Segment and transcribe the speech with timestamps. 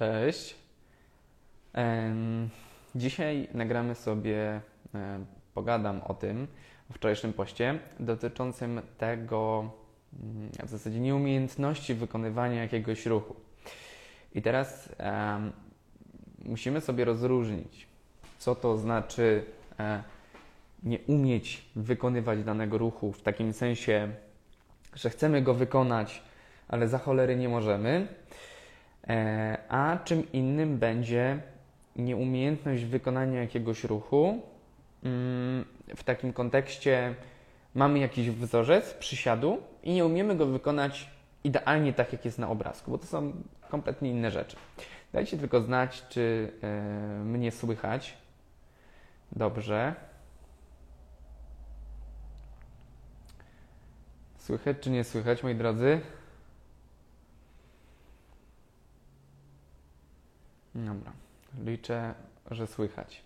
[0.00, 0.56] Cześć.
[2.94, 4.60] Dzisiaj nagramy sobie,
[5.54, 6.46] pogadam o tym,
[6.90, 9.70] o wczorajszym poście, dotyczącym tego,
[10.22, 13.36] mm, w zasadzie nieumiejętności wykonywania jakiegoś ruchu.
[14.34, 14.88] I teraz
[16.44, 17.86] musimy sobie rozróżnić,
[18.38, 19.44] co to znaczy
[19.78, 20.02] e,
[20.82, 24.08] nie umieć wykonywać danego ruchu w takim sensie,
[24.94, 26.22] że chcemy go wykonać,
[26.68, 28.49] ale za cholery nie możemy E,
[29.68, 31.38] a czym innym będzie
[31.96, 34.42] nieumiejętność wykonania jakiegoś ruchu.
[35.04, 35.64] Mm,
[35.96, 37.14] w takim kontekście
[37.74, 41.10] mamy jakiś wzorzec przysiadu i nie umiemy go wykonać
[41.44, 43.32] idealnie tak, jak jest na obrazku, bo to są
[43.68, 44.56] kompletnie inne rzeczy.
[45.12, 48.16] Dajcie tylko znać, czy e, mnie słychać.
[49.32, 49.94] Dobrze.
[54.38, 56.00] Słychać czy nie słychać, moi drodzy?
[60.86, 61.12] Dobra,
[61.64, 62.14] liczę,
[62.50, 63.22] że słychać.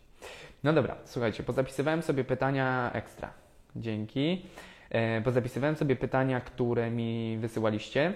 [0.64, 3.32] No dobra, słuchajcie, pozapisywałem sobie pytania ekstra.
[3.76, 4.46] Dzięki.
[4.90, 8.12] E, pozapisywałem sobie pytania, które mi wysyłaliście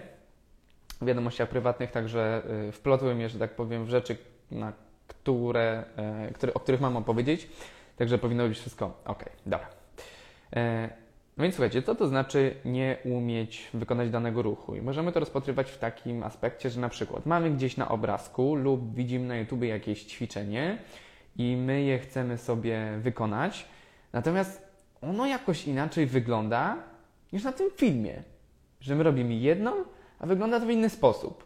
[1.00, 4.16] w wiadomościach prywatnych, także e, wplotłem je, że tak powiem, w rzeczy,
[4.50, 4.72] na
[5.06, 7.48] które, e, które, o których mam opowiedzieć.
[7.96, 9.24] Także powinno być wszystko ok.
[9.46, 9.68] Dobra.
[11.38, 14.76] No więc słuchajcie, co to znaczy nie umieć wykonać danego ruchu?
[14.76, 18.94] I możemy to rozpatrywać w takim aspekcie, że na przykład mamy gdzieś na obrazku lub
[18.94, 20.78] widzimy na YouTube jakieś ćwiczenie
[21.36, 23.68] i my je chcemy sobie wykonać,
[24.12, 24.62] natomiast
[25.02, 26.76] ono jakoś inaczej wygląda
[27.32, 28.22] niż na tym filmie.
[28.80, 29.72] Że my robimy jedną,
[30.18, 31.44] a wygląda to w inny sposób.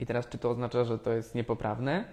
[0.00, 2.04] I teraz, czy to oznacza, że to jest niepoprawne?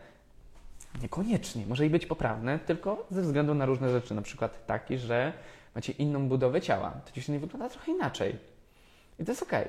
[1.01, 1.65] Niekoniecznie.
[1.65, 5.33] Może i być poprawne, tylko ze względu na różne rzeczy, na przykład taki, że
[5.75, 6.91] macie inną budowę ciała.
[7.05, 8.35] To ćwiczenie wygląda trochę inaczej.
[9.19, 9.51] I to jest ok.
[9.53, 9.65] E,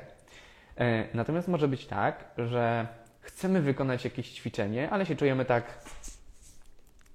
[1.14, 2.86] natomiast może być tak, że
[3.20, 5.64] chcemy wykonać jakieś ćwiczenie, ale się czujemy tak,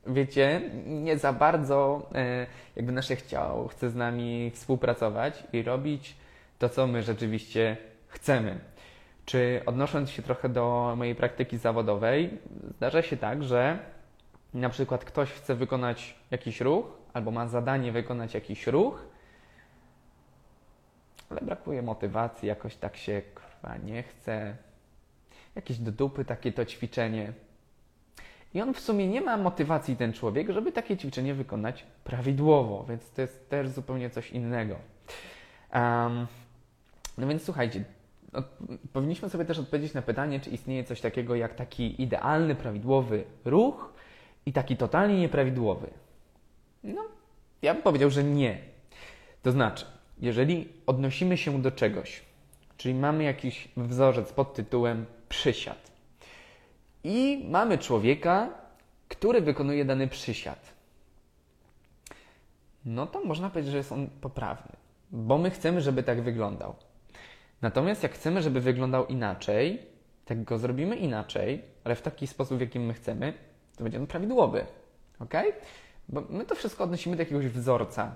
[0.08, 6.16] wiecie, nie za bardzo, e, jakby nasze ciało chce z nami współpracować i robić
[6.60, 7.78] to, co my rzeczywiście
[8.08, 8.60] chcemy.
[9.26, 12.38] Czy odnosząc się trochę do mojej praktyki zawodowej,
[12.78, 13.80] zdarza się tak, że
[14.54, 19.06] na przykład ktoś chce wykonać jakiś ruch, albo ma zadanie wykonać jakiś ruch,
[21.30, 23.22] ale brakuje motywacji, jakoś tak się
[23.84, 24.56] nie chce.
[25.56, 27.34] Jakieś do dupy takie to ćwiczenie.
[28.54, 33.12] I on w sumie nie ma motywacji, ten człowiek, żeby takie ćwiczenie wykonać prawidłowo, więc
[33.12, 34.76] to jest też zupełnie coś innego.
[35.74, 36.28] Um,
[37.18, 37.84] no więc słuchajcie,
[38.34, 38.44] no,
[38.94, 43.94] powinniśmy sobie też odpowiedzieć na pytanie, czy istnieje coś takiego jak taki idealny, prawidłowy ruch
[44.46, 45.88] i taki totalnie nieprawidłowy.
[46.84, 47.02] No,
[47.62, 48.58] ja bym powiedział, że nie.
[49.44, 49.86] To znaczy,
[50.20, 52.22] jeżeli odnosimy się do czegoś,
[52.78, 55.92] czyli mamy jakiś wzorzec pod tytułem przysiad
[57.04, 58.50] i mamy człowieka,
[59.08, 60.74] który wykonuje dany przysiad,
[62.86, 64.72] no to można powiedzieć, że jest on poprawny,
[65.12, 66.76] bo my chcemy, żeby tak wyglądał.
[67.62, 69.82] Natomiast jak chcemy, żeby wyglądał inaczej,
[70.26, 73.34] tak go zrobimy inaczej, ale w taki sposób, w jakim my chcemy,
[73.76, 74.66] to będzie on prawidłowy.
[75.20, 75.34] ok?
[76.10, 78.16] Bo my to wszystko odnosimy do jakiegoś wzorca,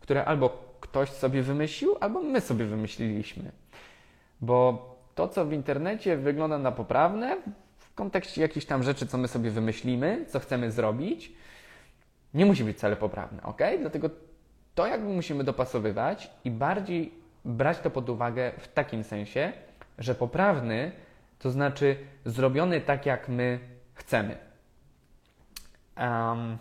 [0.00, 3.52] które albo ktoś sobie wymyślił, albo my sobie wymyśliliśmy.
[4.40, 7.36] Bo to, co w internecie wygląda na poprawne,
[7.78, 11.32] w kontekście jakichś tam rzeczy, co my sobie wymyślimy, co chcemy zrobić,
[12.34, 13.60] nie musi być wcale poprawne, ok?
[13.80, 14.10] Dlatego
[14.74, 17.14] to jakby musimy dopasowywać i bardziej
[17.44, 19.52] brać to pod uwagę w takim sensie,
[19.98, 20.92] że poprawny
[21.38, 23.58] to znaczy zrobiony tak, jak my
[23.94, 24.36] chcemy.
[25.96, 26.58] Um,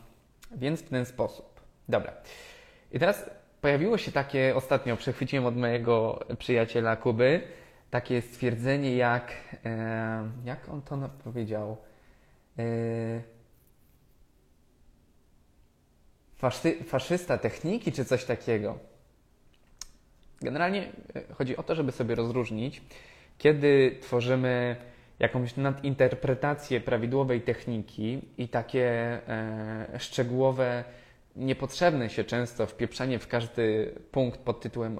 [0.56, 1.62] więc w ten sposób.
[1.90, 2.14] Dobra.
[2.92, 3.30] I teraz
[3.62, 7.42] pojawiło się takie, ostatnio przechwyciłem od mojego przyjaciela Kuby,
[7.90, 9.32] takie stwierdzenie jak,
[9.66, 11.78] e, jak on to powiedział?
[12.60, 12.64] E,
[16.38, 18.80] faszy, faszysta techniki czy coś takiego.
[20.42, 22.82] Generalnie e, chodzi o to, żeby sobie rozróżnić,
[23.38, 24.76] kiedy tworzymy
[25.22, 28.90] jakąś nadinterpretację prawidłowej techniki i takie
[29.28, 30.84] e, szczegółowe,
[31.36, 34.98] niepotrzebne się często wpieprzanie w każdy punkt pod tytułem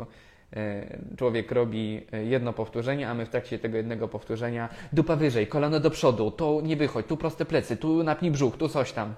[0.54, 5.80] e, człowiek robi jedno powtórzenie, a my w trakcie tego jednego powtórzenia dupa wyżej, kolano
[5.80, 9.16] do przodu, to nie wychodź, tu proste plecy, tu napnij brzuch, tu coś tam.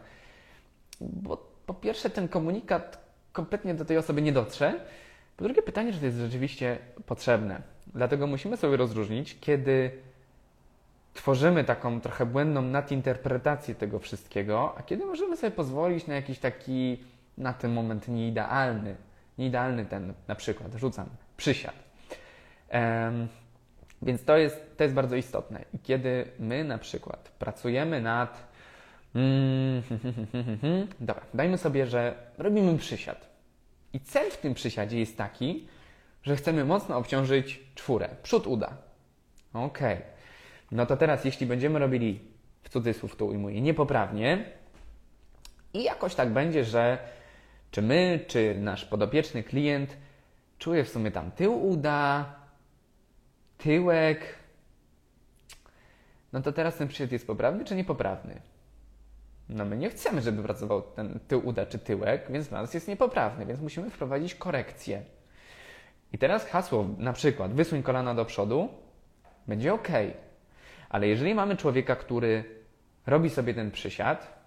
[1.01, 4.80] Bo po pierwsze ten komunikat kompletnie do tej osoby nie dotrze,
[5.38, 7.62] po drugie pytanie, czy to jest rzeczywiście potrzebne.
[7.88, 9.92] Dlatego musimy sobie rozróżnić, kiedy
[11.13, 17.04] tworzymy taką trochę błędną nadinterpretację tego wszystkiego, a kiedy możemy sobie pozwolić na jakiś taki
[17.38, 18.95] na ten moment nieidealny,
[19.38, 21.75] nieidealny ten na przykład, rzucam, przysiad.
[22.74, 23.27] Um,
[24.01, 25.65] Więc to jest, to jest bardzo istotne.
[25.74, 28.54] I kiedy my na przykład pracujemy nad.
[29.16, 29.83] Mm,
[31.00, 33.30] dobra, dajmy sobie, że robimy przysiad.
[33.94, 35.68] I cel w tym przysiadzie jest taki,
[36.24, 38.09] że chcemy mocno obciążyć czwórę.
[38.24, 38.77] Przód uda.
[39.54, 39.80] Ok.
[40.74, 42.20] No to teraz, jeśli będziemy robili,
[42.64, 44.46] w cudzysłów to ujmuję, niepoprawnie,
[45.74, 46.98] i jakoś tak będzie, że
[47.72, 49.98] czy my, czy nasz podopieczny klient
[50.58, 52.36] czuje w sumie tam tył uda,
[53.58, 54.36] tyłek.
[56.34, 58.42] No to teraz ten przysiad jest poprawny czy niepoprawny?
[59.50, 62.88] No my nie chcemy, żeby pracował ten tył uda czy tyłek, więc dla nas jest
[62.88, 65.04] niepoprawny, więc musimy wprowadzić korekcję.
[66.14, 68.69] I teraz hasło na przykład wysuń kolana do przodu
[69.48, 69.88] będzie ok.
[70.94, 72.44] Ale jeżeli mamy człowieka, który
[73.06, 74.44] robi sobie ten przysiad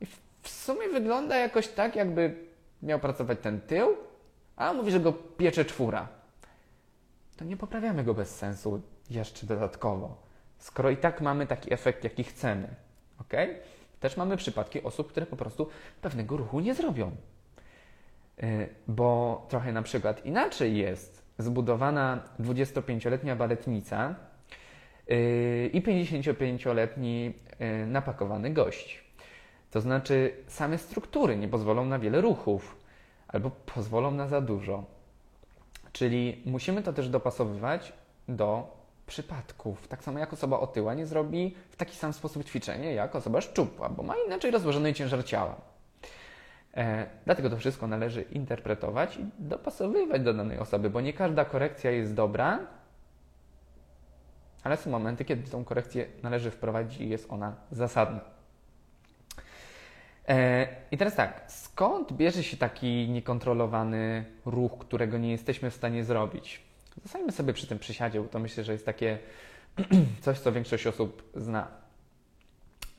[0.00, 0.06] i
[0.42, 2.34] w sumie wygląda jakoś tak, jakby
[2.82, 3.96] miał pracować ten tył,
[4.56, 6.08] a mówi, że go piecze czwóra,
[7.36, 10.22] to nie poprawiamy go bez sensu jeszcze dodatkowo,
[10.58, 12.68] skoro i tak mamy taki efekt, jaki chcemy.
[13.20, 13.32] ok?
[14.00, 15.68] Też mamy przypadki osób, które po prostu
[16.00, 17.16] pewnego ruchu nie zrobią.
[18.42, 24.14] Y, bo trochę na przykład inaczej jest zbudowana 25-letnia baletnica
[25.72, 29.04] i 55-letni y, napakowany gość.
[29.70, 32.76] To znaczy, same struktury nie pozwolą na wiele ruchów
[33.28, 34.84] albo pozwolą na za dużo.
[35.92, 37.92] Czyli musimy to też dopasowywać
[38.28, 38.76] do
[39.06, 39.88] przypadków.
[39.88, 43.88] Tak samo jak osoba otyła nie zrobi w taki sam sposób ćwiczenie jak osoba szczupła,
[43.88, 45.56] bo ma inaczej rozłożony ciężar ciała.
[46.76, 51.90] E, dlatego to wszystko należy interpretować i dopasowywać do danej osoby, bo nie każda korekcja
[51.90, 52.58] jest dobra,
[54.64, 58.20] ale są momenty, kiedy tą korekcję należy wprowadzić i jest ona zasadna.
[60.28, 66.04] E, I teraz tak, skąd bierze się taki niekontrolowany ruch, którego nie jesteśmy w stanie
[66.04, 66.60] zrobić?
[67.02, 69.18] Zostańmy sobie przy tym przysiadzie, bo to myślę, że jest takie
[70.20, 71.68] coś, co większość osób zna.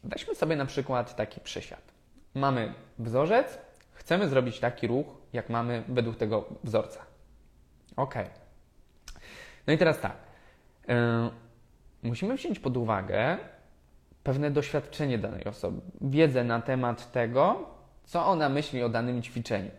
[0.04, 1.82] Weźmy sobie na przykład taki przysiad.
[2.36, 3.58] Mamy wzorzec,
[3.94, 7.06] chcemy zrobić taki ruch, jak mamy według tego wzorca.
[7.96, 8.16] Ok.
[9.68, 10.18] No i teraz tak.
[12.04, 13.38] Musimy wziąć pod uwagę
[14.24, 17.70] pewne doświadczenie danej osoby, wiedzę na temat tego,
[18.06, 19.72] co ona myśli o danym ćwiczeniu.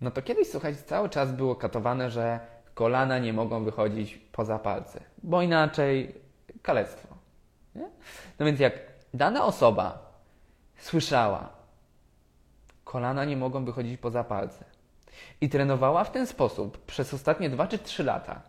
[0.00, 2.40] No to kiedyś, słuchajcie, cały czas było katowane, że
[2.74, 6.14] kolana nie mogą wychodzić poza palce, bo inaczej
[6.62, 7.08] kalectwo.
[7.74, 7.90] Nie?
[8.38, 8.72] No więc jak
[9.14, 10.12] dana osoba
[10.78, 11.48] słyszała,
[12.84, 14.64] kolana nie mogą wychodzić poza palce
[15.40, 18.42] i trenowała w ten sposób przez ostatnie 2 czy 3 lata,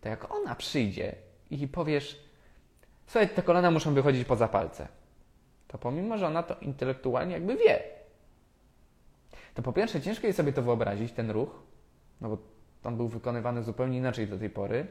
[0.00, 1.14] to jak ona przyjdzie
[1.60, 2.24] i powiesz,
[3.06, 4.88] słuchaj, te kolana muszą wychodzić poza palce,
[5.68, 7.82] to pomimo, że ona to intelektualnie jakby wie,
[9.54, 11.62] to po pierwsze ciężko jest sobie to wyobrazić, ten ruch,
[12.20, 12.38] no bo
[12.84, 14.86] on był wykonywany zupełnie inaczej do tej pory.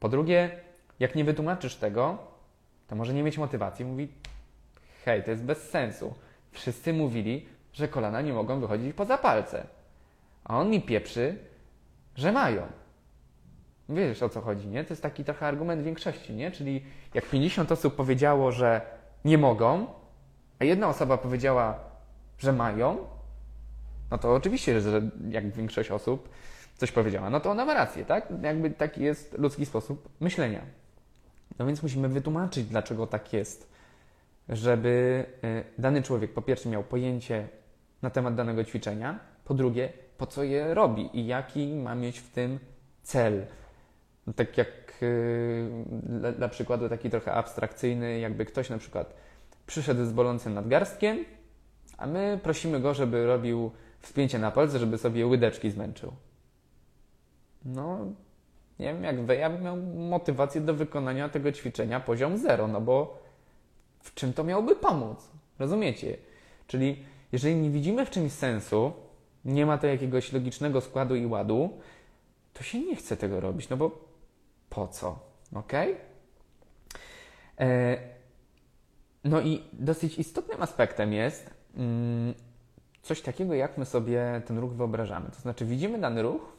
[0.00, 0.60] Po drugie,
[1.00, 2.18] jak nie wytłumaczysz tego,
[2.88, 3.84] to może nie mieć motywacji.
[3.84, 4.08] Mówi,
[5.04, 6.14] hej, to jest bez sensu.
[6.52, 9.66] Wszyscy mówili, że kolana nie mogą wychodzić poza palce.
[10.44, 11.38] A on mi pieprzy,
[12.16, 12.66] że mają.
[13.88, 14.84] Wiesz o co chodzi, nie?
[14.84, 16.50] To jest taki trochę argument większości, nie?
[16.50, 16.84] Czyli
[17.14, 18.80] jak 50 osób powiedziało, że
[19.24, 19.86] nie mogą,
[20.58, 21.78] a jedna osoba powiedziała,
[22.38, 22.98] że mają,
[24.10, 26.28] no to oczywiście, że jak większość osób
[26.76, 28.28] coś powiedziała, no to ona ma rację, tak?
[28.42, 30.60] Jakby taki jest ludzki sposób myślenia.
[31.58, 33.72] No więc musimy wytłumaczyć, dlaczego tak jest,
[34.48, 37.48] żeby y, dany człowiek po pierwsze miał pojęcie
[38.02, 42.30] na temat danego ćwiczenia, po drugie, po co je robi i jaki ma mieć w
[42.30, 42.58] tym
[43.02, 43.46] cel.
[44.36, 45.70] Tak jak y,
[46.02, 49.14] dla, dla przykładu taki trochę abstrakcyjny, jakby ktoś na przykład
[49.66, 51.24] przyszedł z bolącym nadgarstkiem,
[51.98, 56.12] a my prosimy go, żeby robił wspięcie na palce, żeby sobie łydeczki zmęczył.
[57.64, 57.98] No,
[58.78, 62.80] nie wiem jak wy, ja bym miał motywację do wykonania tego ćwiczenia poziom zero, no
[62.80, 63.22] bo
[64.00, 65.30] w czym to miałoby pomóc?
[65.58, 66.16] Rozumiecie?
[66.66, 68.92] Czyli jeżeli nie widzimy w czymś sensu,
[69.44, 71.70] nie ma to jakiegoś logicznego składu i ładu,
[72.54, 74.03] to się nie chce tego robić, no bo
[74.74, 75.18] po co?
[75.54, 75.72] Ok?
[77.60, 77.96] E,
[79.24, 82.34] no i dosyć istotnym aspektem jest mm,
[83.02, 85.30] coś takiego, jak my sobie ten ruch wyobrażamy.
[85.30, 86.54] To znaczy, widzimy dany ruch,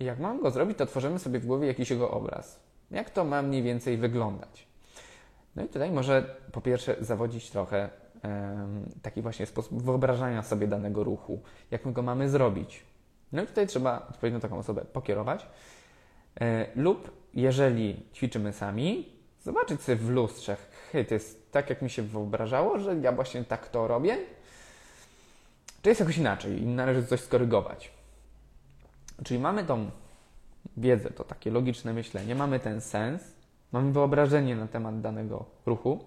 [0.00, 2.60] i jak mam go zrobić, to tworzymy sobie w głowie jakiś jego obraz.
[2.90, 4.66] Jak to ma mniej więcej wyglądać?
[5.56, 7.90] No i tutaj może po pierwsze zawodzić trochę
[9.02, 12.82] taki właśnie sposób wyobrażania sobie danego ruchu, jak my go mamy zrobić.
[13.32, 15.46] No i tutaj trzeba odpowiednio taką osobę pokierować.
[16.40, 19.12] E, lub jeżeli ćwiczymy sami,
[19.42, 20.56] zobaczyć sobie w lustrze,
[20.92, 24.16] hej, to jest tak, jak mi się wyobrażało, że ja właśnie tak to robię,
[25.82, 27.90] czy jest jakoś inaczej i należy coś skorygować.
[29.24, 29.90] Czyli mamy tą
[30.76, 33.22] wiedzę, to takie logiczne myślenie, mamy ten sens,
[33.72, 36.04] mamy wyobrażenie na temat danego ruchu.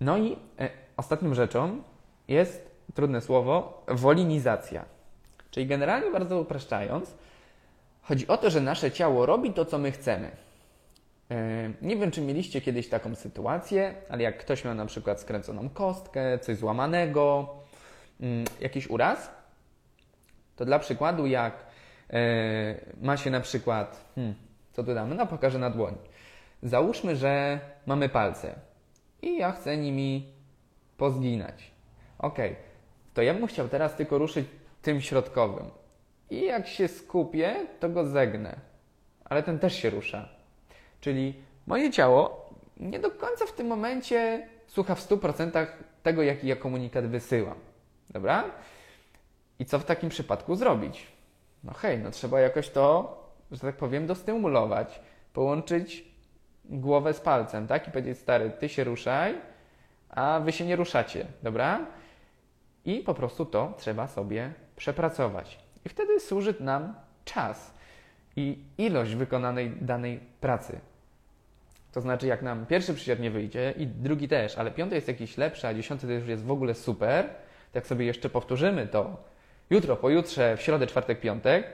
[0.00, 1.82] No i e, ostatnią rzeczą
[2.28, 4.84] jest, trudne słowo, wolinizacja.
[5.50, 7.14] Czyli generalnie bardzo upraszczając,
[8.08, 10.30] chodzi o to, że nasze ciało robi to, co my chcemy.
[11.30, 15.68] E, nie wiem, czy mieliście kiedyś taką sytuację, ale jak ktoś miał na przykład skręconą
[15.68, 17.54] kostkę, coś złamanego,
[18.20, 19.30] mm, jakiś uraz,
[20.56, 21.66] to dla przykładu, jak
[22.10, 24.34] e, ma się na przykład, hmm,
[24.72, 25.14] co tu damy?
[25.14, 25.98] No, pokażę na dłoni.
[26.62, 28.54] Załóżmy, że mamy palce
[29.22, 30.32] i ja chcę nimi
[30.96, 31.70] pozginać.
[32.18, 32.38] Ok,
[33.14, 34.46] to ja bym chciał teraz tylko ruszyć
[34.82, 35.70] tym środkowym.
[36.30, 38.60] I jak się skupię, to go zegnę.
[39.24, 40.28] Ale ten też się rusza.
[41.00, 41.34] Czyli
[41.66, 45.66] moje ciało nie do końca w tym momencie słucha w 100%
[46.02, 47.58] tego, jaki ja komunikat wysyłam.
[48.10, 48.44] Dobra?
[49.58, 51.06] I co w takim przypadku zrobić?
[51.64, 53.16] No hej, no trzeba jakoś to,
[53.50, 55.00] że tak powiem, dostymulować,
[55.32, 56.04] połączyć
[56.64, 57.88] głowę z palcem, tak?
[57.88, 59.34] I powiedzieć, stary, ty się ruszaj,
[60.08, 61.86] a wy się nie ruszacie, dobra?
[62.84, 65.65] I po prostu to trzeba sobie przepracować.
[65.86, 67.74] I wtedy służy nam czas
[68.36, 70.80] i ilość wykonanej danej pracy.
[71.92, 75.36] To znaczy, jak nam pierwszy przysiad nie wyjdzie i drugi też, ale piąty jest jakiś
[75.36, 77.28] lepszy, a dziesiąty to już jest w ogóle super,
[77.74, 79.16] jak sobie jeszcze powtórzymy to
[79.70, 81.66] jutro, pojutrze, w środę, czwartek, piątek,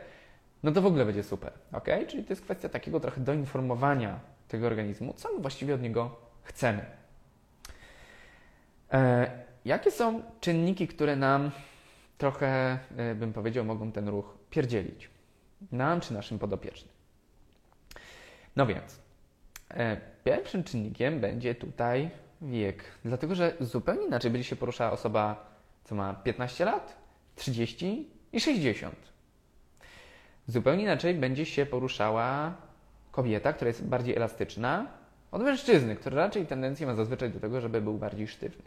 [0.63, 1.89] no to w ogóle będzie super, ok?
[2.09, 6.85] Czyli to jest kwestia takiego trochę doinformowania tego organizmu, co my właściwie od niego chcemy.
[8.93, 9.31] E,
[9.65, 11.51] jakie są czynniki, które nam
[12.23, 15.11] trochę, e, bym powiedział, mogą ten ruch pierdzielić?
[15.73, 16.93] Nam czy naszym podopiecznym?
[18.57, 19.01] No więc,
[19.71, 22.11] e, pierwszym czynnikiem będzie tutaj
[22.43, 25.51] wiek, dlatego że zupełnie inaczej będzie się poruszała osoba,
[25.85, 26.97] co ma 15 lat,
[27.37, 28.95] 30 i 60.
[30.47, 32.55] Zupełnie inaczej będzie się poruszała
[33.13, 34.87] kobieta, która jest bardziej elastyczna,
[35.33, 38.65] od mężczyzny, który raczej tendencję ma zazwyczaj do tego, żeby był bardziej sztywny.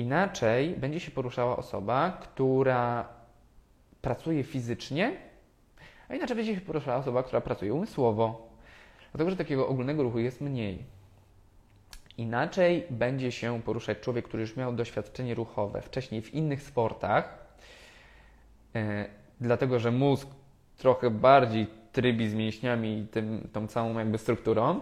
[0.00, 3.08] Inaczej będzie się poruszała osoba, która
[4.02, 5.16] pracuje fizycznie,
[6.08, 8.48] a inaczej będzie się poruszała osoba, która pracuje umysłowo.
[9.12, 10.84] Dlatego, że takiego ogólnego ruchu jest mniej.
[12.18, 17.38] Inaczej będzie się poruszać człowiek, który już miał doświadczenie ruchowe wcześniej w innych sportach,
[18.74, 19.06] e,
[19.40, 20.28] dlatego że mózg
[20.78, 24.80] trochę bardziej trybi z mięśniami i tym, tą całą jakby strukturą,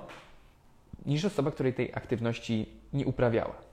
[1.06, 3.67] niż osoba, której tej aktywności nie uprawiała.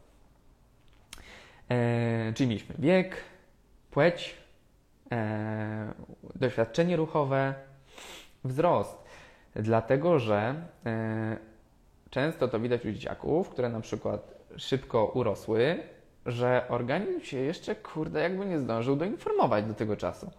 [1.70, 3.18] E, czyli mieliśmy wiek,
[3.92, 4.36] płeć,
[5.12, 5.94] e,
[6.36, 7.54] doświadczenie ruchowe,
[8.44, 8.98] wzrost.
[9.56, 10.56] Dlatego, że
[10.86, 11.38] e,
[12.10, 15.80] często to widać u dzieciaków, które na przykład szybko urosły,
[16.26, 20.32] że organizm się jeszcze, kurde, jakby nie zdążył doinformować do tego czasu.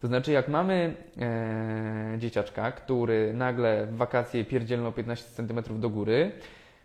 [0.00, 6.32] To znaczy, jak mamy e, dzieciaczka, który nagle w wakacje pierdzielno 15 cm do góry,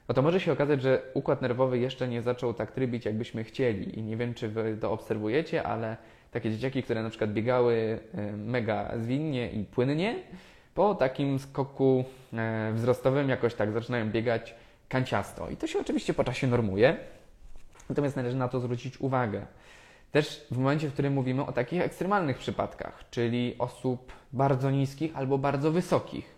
[0.08, 4.00] no to może się okazać, że układ nerwowy jeszcze nie zaczął tak trybić, jakbyśmy chcieli.
[4.00, 5.98] I nie wiem, czy Wy to obserwujecie, ale
[6.32, 10.16] takie dzieciaki, które na przykład biegały e, mega zwinnie i płynnie,
[10.76, 14.56] po takim skoku e, wzrostowym jakoś tak zaczynają biegać
[14.90, 15.50] kanciasto.
[15.50, 16.98] I to się oczywiście po czasie normuje,
[17.90, 19.46] natomiast należy na to zwrócić uwagę.
[20.12, 25.38] Też w momencie, w którym mówimy o takich ekstremalnych przypadkach, czyli osób bardzo niskich albo
[25.38, 26.33] bardzo wysokich.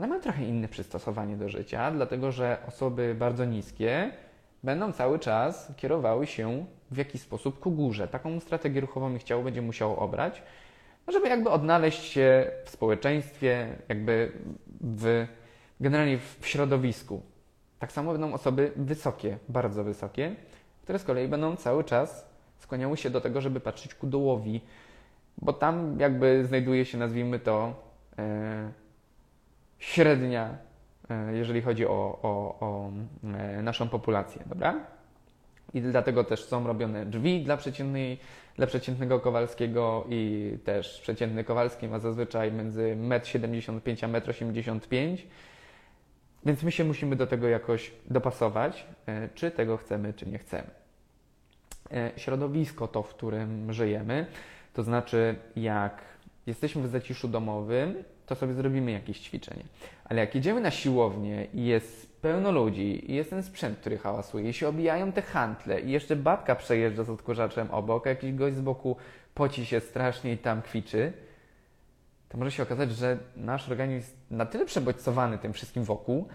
[0.00, 4.10] One mają trochę inne przystosowanie do życia, dlatego że osoby bardzo niskie
[4.64, 8.08] będą cały czas kierowały się w jakiś sposób ku górze.
[8.08, 10.42] Taką strategię ruchową ich ciało będzie musiało obrać,
[11.08, 14.32] żeby jakby odnaleźć się w społeczeństwie, jakby
[14.80, 15.26] w,
[15.80, 17.22] generalnie w środowisku.
[17.78, 20.34] Tak samo będą osoby wysokie, bardzo wysokie,
[20.82, 24.60] które z kolei będą cały czas skłaniały się do tego, żeby patrzeć ku dołowi,
[25.38, 27.74] bo tam jakby znajduje się, nazwijmy to,
[28.18, 28.79] e,
[29.80, 30.58] średnia,
[31.10, 32.90] e, jeżeli chodzi o, o, o
[33.24, 34.74] e, naszą populację, dobra?
[35.74, 38.18] I dlatego też są robione drzwi dla, przeciętnej,
[38.56, 45.16] dla przeciętnego Kowalskiego i też przeciętny Kowalski ma zazwyczaj między 1,75 m a 1,85 m.
[46.46, 50.70] Więc my się musimy do tego jakoś dopasować, e, czy tego chcemy, czy nie chcemy.
[52.16, 54.26] Środowisko to, w którym żyjemy.
[54.74, 56.02] To znaczy, jak
[56.46, 57.94] jesteśmy w zaciszu domowym,
[58.30, 59.62] to sobie zrobimy jakieś ćwiczenie.
[60.04, 64.50] Ale jak jedziemy na siłownię i jest pełno ludzi i jest ten sprzęt, który hałasuje
[64.50, 68.56] i się obijają te hantle i jeszcze babka przejeżdża z odkurzaczem obok, a jakiś gość
[68.56, 68.96] z boku
[69.34, 71.12] poci się strasznie i tam kwiczy,
[72.28, 76.28] to może się okazać, że nasz organizm jest na tyle przebodźcowany tym wszystkim wokół,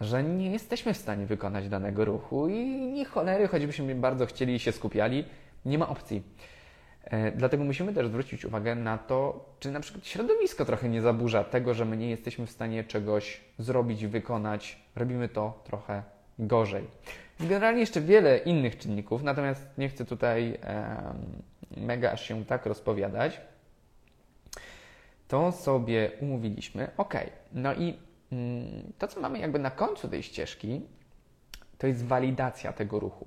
[0.00, 4.58] że nie jesteśmy w stanie wykonać danego ruchu i nie cholery, choćbyśmy bardzo chcieli i
[4.58, 5.24] się skupiali,
[5.64, 6.22] nie ma opcji.
[7.04, 11.44] E, dlatego musimy też zwrócić uwagę na to, czy na przykład środowisko trochę nie zaburza
[11.44, 14.78] tego, że my nie jesteśmy w stanie czegoś zrobić, wykonać.
[14.96, 16.02] Robimy to trochę
[16.38, 16.84] gorzej.
[17.40, 23.40] Generalnie jeszcze wiele innych czynników, natomiast nie chcę tutaj um, mega aż się tak rozpowiadać.
[25.28, 26.90] To sobie umówiliśmy.
[26.96, 27.14] Ok,
[27.52, 27.98] no i
[28.32, 30.80] mm, to, co mamy jakby na końcu tej ścieżki,
[31.78, 33.26] to jest walidacja tego ruchu.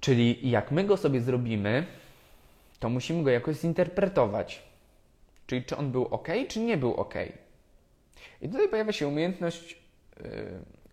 [0.00, 1.86] Czyli jak my go sobie zrobimy,
[2.84, 4.62] to musimy go jakoś zinterpretować.
[5.46, 7.14] Czyli czy on był ok, czy nie był ok.
[8.42, 9.78] I tutaj pojawia się umiejętność,
[10.16, 10.24] yy,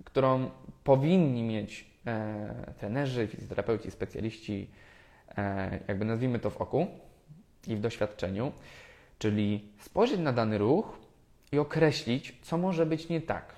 [0.03, 0.51] którą
[0.83, 4.67] powinni mieć e, trenerzy, fizjoterapeuci, specjaliści,
[5.37, 6.87] e, jakby nazwijmy to w oku
[7.67, 8.51] i w doświadczeniu,
[9.19, 10.97] czyli spojrzeć na dany ruch
[11.51, 13.55] i określić, co może być nie tak.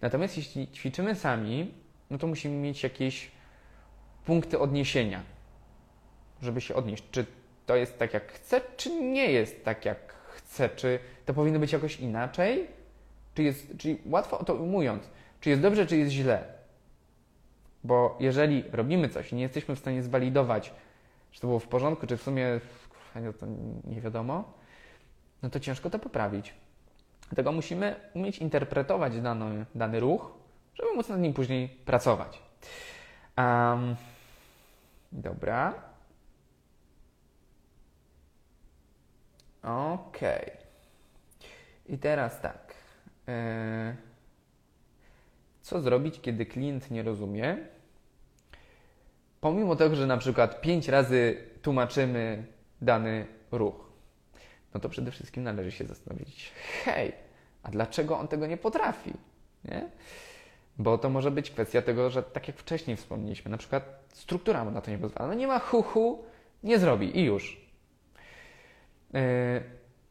[0.00, 1.74] Natomiast jeśli ćwiczymy sami,
[2.10, 3.30] no to musimy mieć jakieś
[4.24, 5.22] punkty odniesienia,
[6.42, 7.04] żeby się odnieść.
[7.10, 7.26] Czy
[7.66, 10.68] to jest tak, jak chcę, czy nie jest tak, jak chcę?
[10.68, 12.66] Czy to powinno być jakoś inaczej?
[13.34, 16.44] Czy jest, czyli łatwo to umując, czy jest dobrze, czy jest źle?
[17.84, 20.72] Bo jeżeli robimy coś i nie jesteśmy w stanie zwalidować,
[21.30, 22.60] czy to było w porządku, czy w sumie
[23.40, 23.46] to
[23.84, 24.52] nie wiadomo,
[25.42, 26.54] no to ciężko to poprawić.
[27.28, 30.32] Dlatego musimy umieć interpretować dany, dany ruch,
[30.74, 32.42] żeby móc nad nim później pracować.
[33.38, 33.96] Um,
[35.12, 35.74] dobra.
[39.66, 40.18] Ok.
[41.86, 42.74] I teraz tak.
[43.28, 43.96] E,
[45.62, 47.56] co zrobić, kiedy klient nie rozumie?
[49.40, 52.44] Pomimo tego, że na przykład pięć razy tłumaczymy
[52.82, 53.92] dany ruch,
[54.74, 56.52] no to przede wszystkim należy się zastanowić,
[56.84, 57.12] hej,
[57.62, 59.12] a dlaczego on tego nie potrafi?
[59.64, 59.90] Nie?
[60.78, 64.70] Bo to może być kwestia tego, że tak jak wcześniej wspomnieliśmy, na przykład struktura mu
[64.70, 65.28] na to nie pozwala.
[65.28, 66.24] No nie ma huhu,
[66.62, 67.65] nie zrobi i już.
[69.12, 69.20] Yy,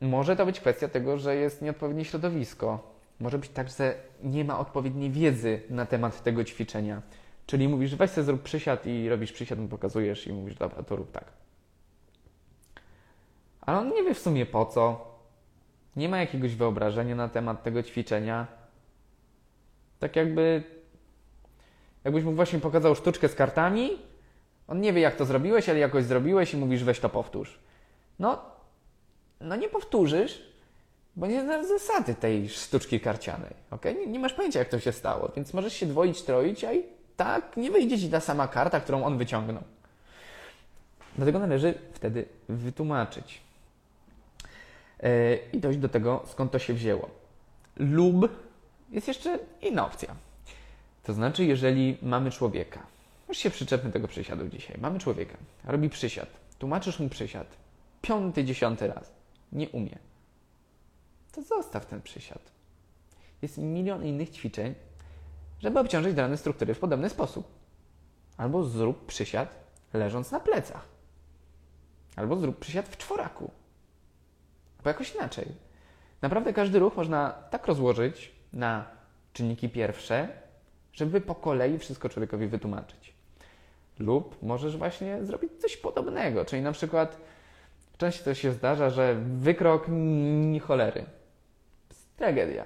[0.01, 2.95] może to być kwestia tego, że jest nieodpowiednie środowisko.
[3.19, 7.01] Może być tak, że nie ma odpowiedniej wiedzy na temat tego ćwiczenia.
[7.45, 10.95] Czyli mówisz, weź sobie zrób przysiad i robisz przysiad, mu pokazujesz i mówisz, dobra, to
[10.95, 11.25] rób tak.
[13.61, 15.15] Ale on nie wie w sumie po co.
[15.95, 18.47] Nie ma jakiegoś wyobrażenia na temat tego ćwiczenia.
[19.99, 20.63] Tak jakby,
[22.03, 23.89] jakbyś mu właśnie pokazał sztuczkę z kartami,
[24.67, 27.59] on nie wie jak to zrobiłeś, ale jakoś zrobiłeś i mówisz, weź to powtórz.
[28.19, 28.54] No,
[29.41, 30.41] no nie powtórzysz,
[31.15, 33.53] bo nie znasz zasady tej sztuczki karcianej.
[33.71, 33.93] Okay?
[33.93, 36.83] Nie, nie, masz pojęcia, jak to się stało, więc możesz się dwoić, troić, a i
[37.17, 39.63] tak nie wyjdzie ci ta sama karta, którą on wyciągnął.
[41.15, 43.41] Dlatego należy wtedy wytłumaczyć.
[45.03, 47.09] Yy, I dojść do tego, skąd to się wzięło.
[47.77, 48.29] Lub
[48.91, 50.15] jest jeszcze inna opcja.
[51.03, 52.79] To znaczy, jeżeli mamy człowieka,
[53.29, 57.47] już się przyczepmy tego przysiadu dzisiaj, mamy człowieka, robi przysiad, tłumaczysz mu przysiad,
[58.01, 59.11] piąty, dziesiąty raz
[59.55, 59.99] nie umie,
[61.31, 62.51] to zostaw ten przysiad.
[63.41, 64.75] Jest milion innych ćwiczeń,
[65.59, 67.47] żeby obciążyć dane struktury w podobny sposób.
[68.37, 69.55] Albo zrób przysiad
[69.93, 70.85] leżąc na plecach.
[72.15, 73.51] Albo zrób przysiad w czworaku.
[74.77, 75.47] Albo jakoś inaczej.
[76.21, 78.85] Naprawdę każdy ruch można tak rozłożyć na
[79.33, 80.27] czynniki pierwsze,
[80.93, 83.13] żeby po kolei wszystko człowiekowi wytłumaczyć.
[83.99, 87.17] Lub możesz właśnie zrobić coś podobnego, czyli na przykład
[87.97, 91.05] Często się zdarza, że wykrok ni cholery.
[92.17, 92.65] Tragedia.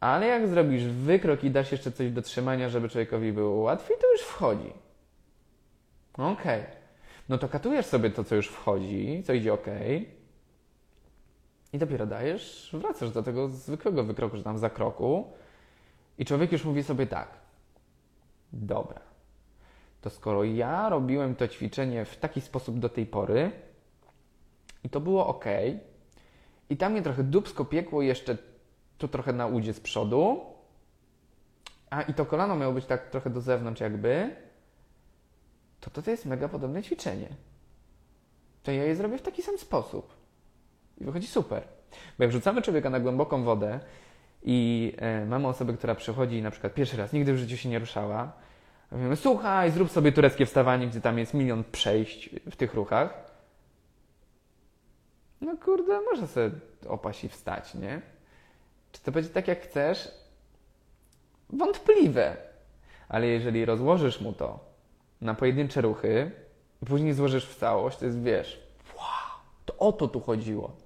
[0.00, 4.12] Ale jak zrobisz wykrok i dasz jeszcze coś do trzymania, żeby człowiekowi było łatwiej, to
[4.12, 4.72] już wchodzi.
[6.12, 6.60] Okej.
[6.60, 6.64] Okay.
[7.28, 9.66] No to katujesz sobie to, co już wchodzi, co idzie ok.
[11.72, 15.32] I dopiero dajesz, wracasz do tego zwykłego wykroku, że tam za kroku.
[16.18, 17.28] I człowiek już mówi sobie tak.
[18.52, 19.07] Dobra
[20.00, 23.50] to skoro ja robiłem to ćwiczenie w taki sposób do tej pory
[24.84, 25.44] i to było ok,
[26.70, 28.36] i tam mnie trochę dubsko piekło jeszcze
[28.98, 30.40] tu trochę na udzie z przodu,
[31.90, 34.36] a i to kolano miało być tak trochę do zewnątrz jakby,
[35.80, 37.28] to to jest mega podobne ćwiczenie.
[38.62, 40.14] To ja je zrobię w taki sam sposób.
[40.98, 41.62] I wychodzi super.
[42.18, 43.80] Bo jak wrzucamy człowieka na głęboką wodę
[44.42, 47.78] i e, mamy osobę, która przychodzi na przykład pierwszy raz, nigdy w życiu się nie
[47.78, 48.32] ruszała,
[48.92, 53.28] Mówimy, słuchaj, zrób sobie tureckie wstawanie, gdzie tam jest milion przejść w tych ruchach.
[55.40, 56.50] No kurde, może sobie
[56.88, 58.00] opaść i wstać, nie?
[58.92, 60.10] Czy to będzie tak, jak chcesz?
[61.50, 62.36] Wątpliwe.
[63.08, 64.60] Ale jeżeli rozłożysz mu to
[65.20, 66.30] na pojedyncze ruchy
[66.86, 68.60] później złożysz w całość, to jest, wiesz,
[68.96, 70.76] wow, to o to tu chodziło.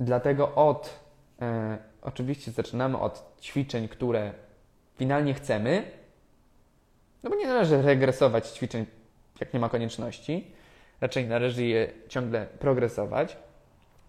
[0.00, 1.00] Dlatego od,
[1.42, 4.32] e, oczywiście zaczynamy od ćwiczeń, które
[4.96, 5.99] finalnie chcemy,
[7.22, 8.86] no bo nie należy regresować ćwiczeń,
[9.40, 10.50] jak nie ma konieczności.
[11.00, 13.36] raczej należy je ciągle progresować.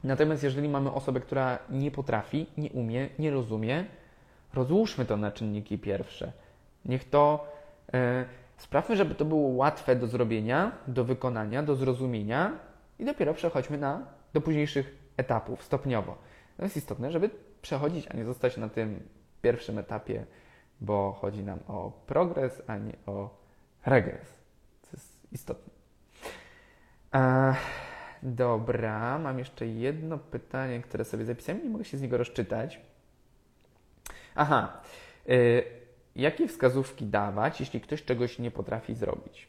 [0.03, 3.85] Natomiast jeżeli mamy osobę, która nie potrafi, nie umie, nie rozumie,
[4.53, 6.31] rozłóżmy to na czynniki pierwsze.
[6.85, 7.47] Niech to
[7.93, 8.25] e,
[8.57, 12.59] sprawmy, żeby to było łatwe do zrobienia, do wykonania, do zrozumienia
[12.99, 16.17] i dopiero przechodźmy na, do późniejszych etapów stopniowo.
[16.57, 17.29] To jest istotne, żeby
[17.61, 18.99] przechodzić, a nie zostać na tym
[19.41, 20.25] pierwszym etapie,
[20.81, 23.29] bo chodzi nam o progres, a nie o
[23.85, 24.33] regres.
[24.81, 25.73] To jest istotne.
[28.23, 32.79] Dobra, mam jeszcze jedno pytanie, które sobie zapisałem, nie mogę się z niego rozczytać.
[34.35, 34.81] Aha.
[35.29, 35.63] Y,
[36.15, 39.47] jakie wskazówki dawać, jeśli ktoś czegoś nie potrafi zrobić?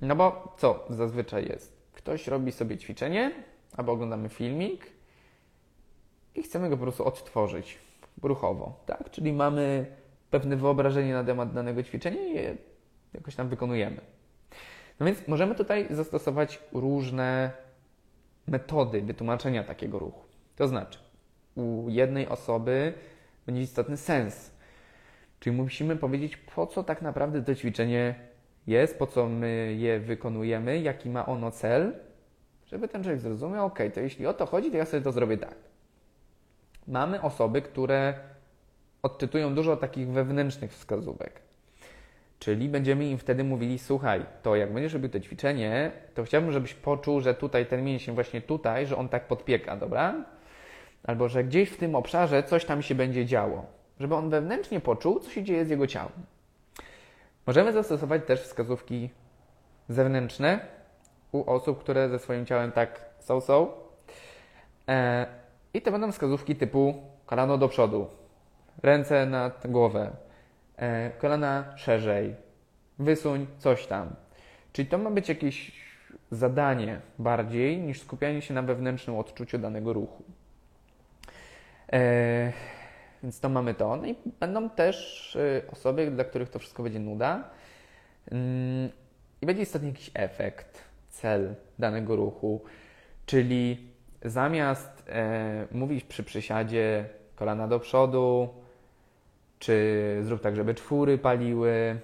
[0.00, 1.80] No bo co zazwyczaj jest?
[1.92, 3.32] Ktoś robi sobie ćwiczenie,
[3.76, 4.86] albo oglądamy filmik
[6.34, 7.78] i chcemy go po prostu odtworzyć
[8.22, 9.10] ruchowo, tak?
[9.10, 9.86] Czyli mamy
[10.30, 12.56] pewne wyobrażenie na temat danego ćwiczenia i je
[13.14, 14.00] jakoś tam wykonujemy.
[15.00, 17.50] No więc możemy tutaj zastosować różne
[18.46, 20.24] metody wytłumaczenia takiego ruchu.
[20.56, 20.98] To znaczy,
[21.54, 22.92] u jednej osoby
[23.46, 24.50] będzie istotny sens.
[25.40, 28.14] Czyli musimy powiedzieć, po co tak naprawdę to ćwiczenie
[28.66, 31.92] jest, po co my je wykonujemy, jaki ma ono cel,
[32.66, 35.38] żeby ten człowiek zrozumiał, ok, to jeśli o to chodzi, to ja sobie to zrobię
[35.38, 35.54] tak.
[36.88, 38.14] Mamy osoby, które
[39.02, 41.40] odczytują dużo takich wewnętrznych wskazówek.
[42.38, 46.74] Czyli będziemy im wtedy mówili, słuchaj, to jak będziesz robił to ćwiczenie, to chciałbym, żebyś
[46.74, 50.24] poczuł, że tutaj ten mięsień właśnie tutaj, że on tak podpieka, dobra?
[51.04, 53.66] Albo że gdzieś w tym obszarze coś tam się będzie działo.
[54.00, 56.12] Żeby on wewnętrznie poczuł, co się dzieje z jego ciałem.
[57.46, 59.10] Możemy zastosować też wskazówki
[59.88, 60.60] zewnętrzne
[61.32, 63.72] u osób, które ze swoim ciałem tak są, są.
[64.88, 65.26] E,
[65.74, 68.06] I to będą wskazówki typu kolano do przodu,
[68.82, 70.10] ręce nad głowę,
[70.76, 72.34] e, kolana szerzej,
[72.98, 74.14] wysuń coś tam.
[74.72, 75.72] Czyli to ma być jakieś
[76.30, 80.24] zadanie bardziej niż skupianie się na wewnętrznym odczuciu danego ruchu.
[81.92, 82.52] E,
[83.22, 83.96] więc to mamy to.
[83.96, 87.50] No i będą też e, osoby, dla których to wszystko będzie nuda.
[88.30, 88.90] Mm,
[89.42, 92.64] I będzie istotnie jakiś efekt, cel danego ruchu.
[93.26, 93.90] Czyli
[94.24, 97.04] zamiast e, mówić przy przysiadzie
[97.36, 98.48] kolana do przodu,
[99.60, 102.00] czy zrób tak, żeby czwóry paliły,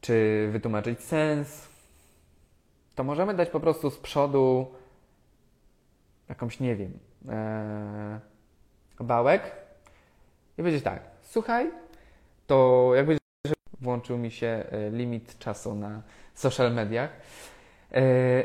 [0.00, 1.68] czy wytłumaczyć sens,
[2.94, 4.66] to możemy dać po prostu z przodu
[6.28, 8.20] jakąś, nie wiem, e,
[9.00, 9.42] bałek
[10.58, 11.70] i powiedzieć tak, słuchaj,
[12.46, 13.18] to jakby
[13.80, 16.02] włączył mi się e, limit czasu na
[16.34, 17.10] social mediach.
[17.90, 18.44] Yy,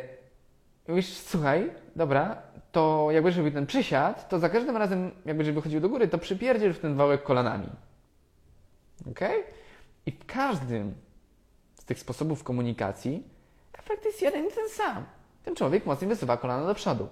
[0.87, 5.79] mówisz, słuchaj, dobra, to jakby żeby ten przysiad, to za każdym razem, jakby żeby chodził
[5.79, 7.69] do góry, to przypierdziel w ten wałek kolanami.
[9.11, 9.19] Ok?
[10.05, 10.93] I w każdym
[11.75, 13.23] z tych sposobów komunikacji
[13.73, 15.05] efekt jest jeden i ten sam.
[15.43, 17.07] Ten człowiek mocniej wysuwa kolana do przodu.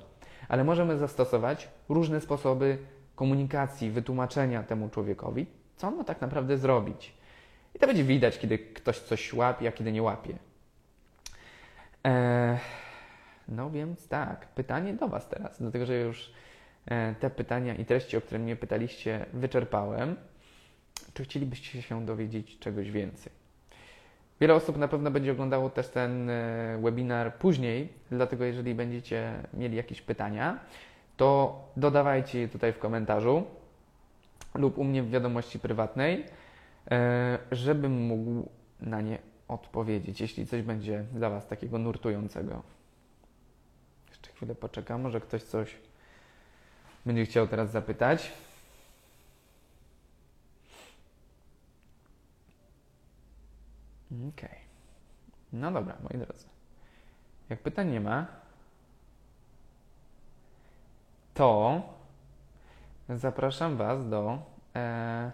[0.50, 2.78] Ale możemy zastosować różne sposoby
[3.16, 7.14] komunikacji, wytłumaczenia temu człowiekowi, co on ma tak naprawdę zrobić.
[7.76, 10.38] I to będzie widać, kiedy ktoś coś łapie, a kiedy nie łapie.
[12.04, 12.58] Eee,
[13.48, 16.34] no więc tak, pytanie do Was teraz, dlatego że już
[16.86, 20.16] e, te pytania i treści, o które mnie pytaliście, wyczerpałem.
[21.14, 23.32] Czy chcielibyście się dowiedzieć czegoś więcej?
[24.42, 29.78] Wiele osób na pewno będzie oglądało też ten e, webinar później, dlatego jeżeli będziecie mieli
[29.78, 30.60] jakieś pytania,
[31.18, 33.44] to dodawajcie je tutaj w komentarzu
[34.54, 36.26] lub u mnie w wiadomości prywatnej,
[36.92, 42.64] e, żebym mógł na nie odpowiedzieć, jeśli coś będzie dla Was takiego nurtującego.
[44.10, 45.76] Jeszcze chwilę poczekam, może ktoś coś
[47.06, 48.32] będzie chciał teraz zapytać.
[54.12, 54.30] Okej.
[54.30, 54.60] Okay.
[55.54, 56.46] No dobra, moi drodzy.
[57.50, 58.28] Jak pytań nie ma,
[61.34, 61.82] to
[63.10, 64.40] zapraszam Was do
[64.76, 65.32] e,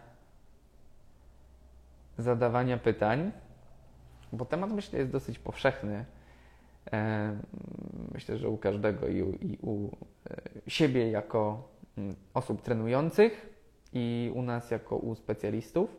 [2.18, 3.32] zadawania pytań,
[4.34, 6.06] bo temat myślę jest dosyć powszechny.
[6.94, 7.38] E,
[8.14, 9.90] myślę, że u każdego i u, i u
[10.30, 13.50] e, siebie jako m, osób trenujących
[13.94, 15.90] i u nas jako u specjalistów,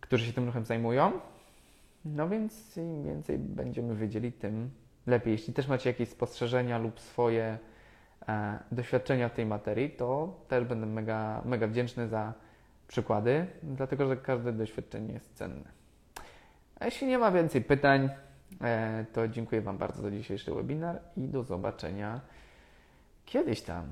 [0.00, 1.20] którzy się tym ruchem zajmują.
[2.04, 4.70] No więc im więcej będziemy wiedzieli, tym
[5.06, 5.32] lepiej.
[5.32, 7.58] Jeśli też macie jakieś spostrzeżenia lub swoje
[8.28, 12.34] e, doświadczenia w tej materii, to też będę mega, mega wdzięczny za
[12.88, 15.68] przykłady, dlatego że każde doświadczenie jest cenne.
[16.80, 18.10] A jeśli nie ma więcej pytań,
[18.60, 22.20] e, to dziękuję Wam bardzo za dzisiejszy webinar i do zobaczenia
[23.24, 23.84] kiedyś tam.